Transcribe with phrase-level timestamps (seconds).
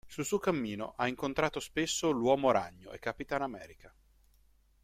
[0.07, 3.93] Sul suo cammino ha incontrato spesso l'Uomo Ragno e Capitan America.